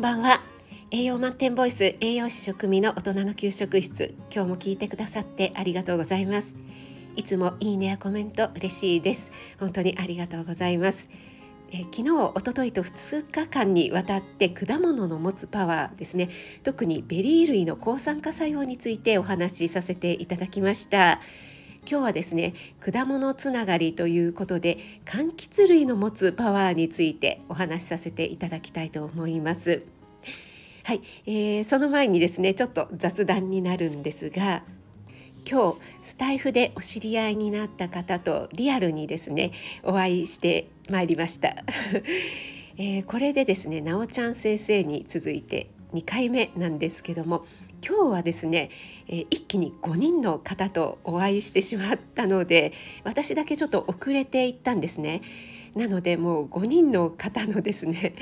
[0.00, 0.40] こんばんは。
[0.90, 4.14] 栄養満点ボイス栄養士食味の大人の給食室。
[4.34, 6.56] 今日も聞いてくださってありがとうございます。
[7.16, 9.30] いつもいいねやコメント嬉しいです。
[9.58, 11.06] 本当にありがとうございます。
[11.70, 16.30] え昨日一昨日と2日間にわたって果物の持つパワーですね。
[16.64, 21.20] 特にベリー類の抗酸化作用についてお話しさせていただきました。
[21.90, 29.82] 今日はですね果物つながりということで柑橘類の持つパワーについてお話しさせていただきたいと思います。
[30.84, 34.62] はい、えー、その前にですねちょっと雑談になるんですが
[35.50, 39.50] 今日スタイフでお知り合いになった方とリアルにですね
[39.82, 41.56] お会いしてまいりました、
[42.78, 47.44] えー、これでですねなおちゃん先生に続いて2回目なんですけども
[47.86, 48.70] 今日はですね、
[49.08, 52.72] えー、一気に5人の方とお会いしてしまったので
[53.04, 55.22] 私だけちょっと遅れていったんですね。
[55.74, 58.16] なのでもう5人の方のですね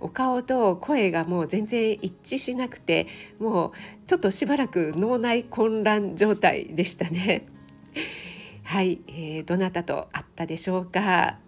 [0.00, 3.06] お顔と声がもう全然一致しなくて
[3.38, 3.72] もう
[4.06, 7.46] ちょっとしばらく脳内混乱状態でしたね。
[8.62, 11.38] はい、えー、どなたと会ったでしょうか。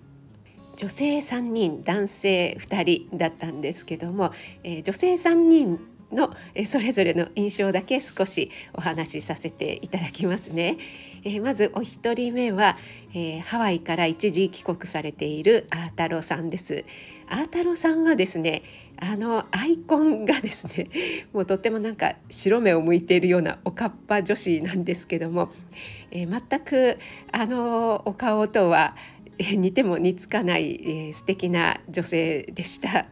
[0.77, 5.81] 女性3人男性2人だったんですけども、えー、女性3人
[6.13, 6.35] の
[6.67, 10.79] それぞれの印象だけ少しお話しさせていただきますね。
[11.25, 12.79] えー、まずお一人目は、
[13.13, 16.85] えー、ハワイから一時帰国されているアータロさんです。
[17.29, 18.63] アータロさんはですね
[18.99, 20.89] あのアイコンがですね
[21.35, 25.51] もうとってもなんか白目を向いているようなおかっぱ女子なんですけども、
[26.13, 26.99] えー、全く
[27.33, 28.95] あのお顔とは
[29.39, 33.07] 似ても似つかない、えー、素敵な女性でした。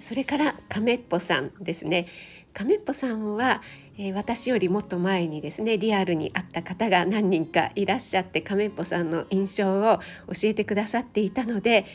[0.00, 2.06] それから亀っぽさんですね
[2.52, 3.62] 亀っぽさんは、
[3.96, 11.86] えー、私よりもっと前にですねリアルに会った方が何人かいらっしゃって亀っぽさんの印象を教えてくださっていたので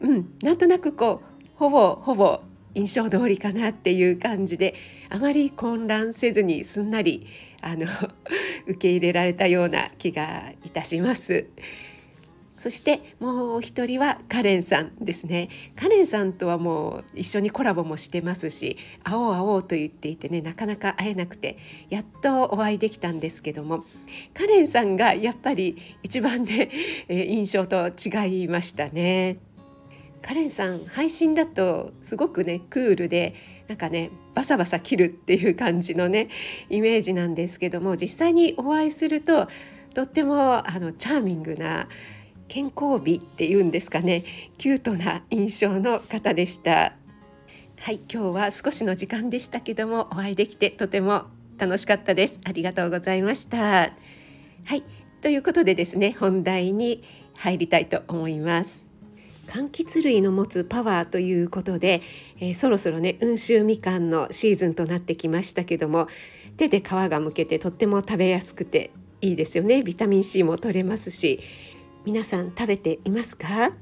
[0.00, 2.42] うんなんとなくこうほぼほぼ
[2.74, 4.74] 印象通りかなっていう感じで
[5.08, 7.26] あまり混乱せずにすんなり
[7.60, 7.86] あの
[8.66, 11.46] 受け入れられたような気がいたします。
[12.56, 21.58] そしてもう一人はカレンさんですねカレンさんとはもう一緒にコラボもしてますし会おう会おうと言っていてねなかなか会えなくて
[21.90, 23.84] やっとお会いできたんですけども
[24.34, 26.70] カレンさんがやっぱり一番ね、
[27.08, 29.38] 印象と違いましたね。
[30.22, 33.34] カレンさん配信だとすごくねクールで
[33.68, 36.28] なんかねバサバサ切るっていう感じのね
[36.70, 39.48] イメージなんですけども実際にお会いすると
[39.92, 41.88] とってもあのチャーミングな
[42.48, 44.24] 健康美っていうんですかね。
[44.58, 46.94] キュートな印象の方でした。
[47.80, 51.24] はい今日は少しの時間でしたけどもお会いできてとても
[51.58, 52.40] 楽しかったです。
[52.44, 53.58] ありがとうございました。
[53.58, 53.90] は
[54.74, 54.82] い
[55.20, 57.02] ということでですね本題に
[57.34, 58.86] 入りたいと思います。
[59.46, 62.00] 柑橘類の持つパワーということで、
[62.40, 66.08] えー、そろそろね温州みかんのシーズンとなってきましたけども
[66.56, 68.90] 手で皮がむけてとっても食べやすくて
[69.20, 69.82] いいですよね。
[69.82, 71.40] ビタミン C も取れますし
[72.04, 73.72] 皆さん食べていますか？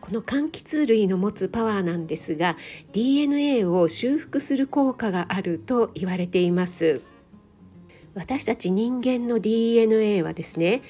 [0.00, 2.56] この柑橘類の持つパワーなんですが
[2.92, 7.02] DNA を修復する効果があると言われています。
[8.14, 10.82] 私たち人間の DNA はですね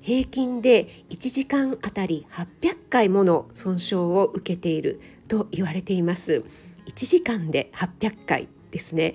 [0.00, 6.42] 平均で1時間あたり800回もの損傷を受けていると言われています。
[6.86, 9.14] 1時間で800回ですね。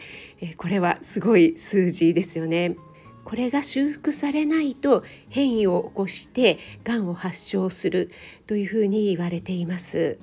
[0.57, 2.75] これはすごい数字ですよね。
[3.25, 8.11] これが修復されないと変異を起こしてがんを発症する
[8.47, 10.17] というふうに言われています。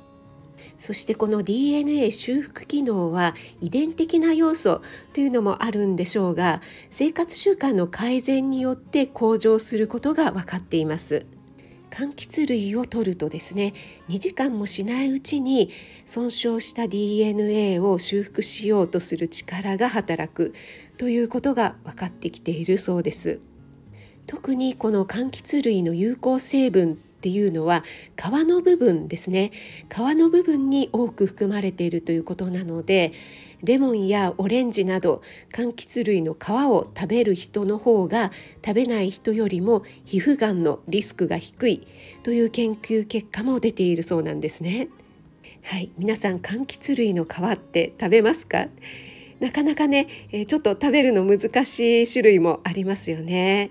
[0.79, 4.81] そしてこの DNA 修復機能は遺伝的な要素
[5.13, 11.27] というのもあるんでしょうが生活習慣の改善によって向上することが分かっています。
[11.93, 13.75] 柑橘類を取るとですね
[14.09, 15.71] 2時間もしないうちに
[16.07, 20.55] 損傷した DNA を修復しようとする力が働く
[20.97, 23.41] ということが分かってきているそうです。
[24.27, 27.85] 特にこの柑橘類の有効成分っていうのは
[28.17, 29.53] 皮の部分ですね
[29.89, 33.13] 皮の部分に多く含まれているということなので
[33.63, 35.23] レモンやオレンジなど
[35.53, 38.33] 柑橘類の皮を食べる人の方が
[38.67, 41.87] 食べない人よりも皮膚がんのリスクが低い
[42.25, 44.89] という研究結果も出ているそうなんですね。
[45.63, 48.67] はい、皆さん柑橘類の皮って食べますか？
[49.39, 53.71] なかなかね、えちょっと食べるの難しい種類もありますよね。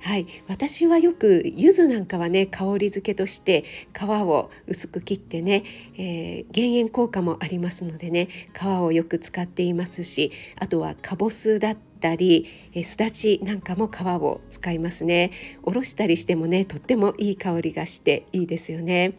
[0.00, 5.64] はい、私はよく柚子なんかはね香り付けとして皮を薄く切ってね、
[5.96, 12.46] えー、減塩効果もありますのでね皮をよく使っていますしあとはかぼすだったり
[12.84, 15.32] すだちなんかも皮を使いますね。
[15.64, 19.14] おろしたりしてもねとってもいい香りがしていいですよね。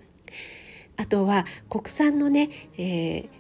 [0.96, 3.39] あとは国産のね、えー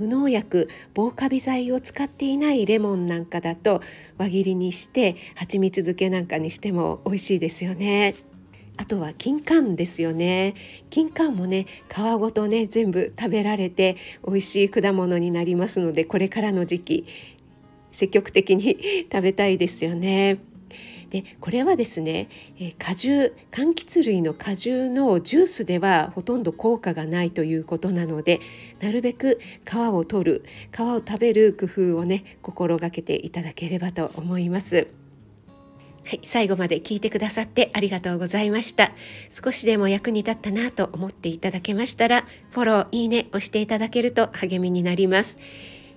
[0.00, 3.82] 無農薬防カビ剤を使っていないレモンなんかだと
[4.16, 8.14] 輪切りにして蜂蜜漬けなんかにしても美味しいですよね。
[8.78, 10.54] あとは金柑ですよね
[10.88, 17.06] 金柑もね皮ごとね全部食べられて美味しい果物になりますのでこれからの時期
[17.92, 18.78] 積極的に
[19.12, 20.38] 食べたいですよね。
[21.10, 22.28] でこれはですね、
[22.58, 28.40] え果汁柑橘類の果汁のジュースではほとんど効果がないということなので
[28.80, 34.86] なるべく皮を取る皮を食べる工夫をね心がけていただければと思います。
[36.06, 38.92] はい、最後まで聞いてくださってありがとうございました。
[39.30, 45.38] 少しでも役に立ったなと思っていただけましたら、フォロー、いいね押していただけると励みになります。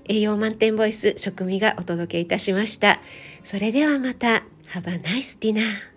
[0.06, 3.00] 栄養満点ボイス食味がお届けいたしました。
[3.44, 4.44] それではまた。
[4.74, 5.93] Have a nice dinner.